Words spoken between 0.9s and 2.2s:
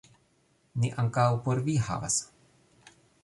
ankaŭ por vi havas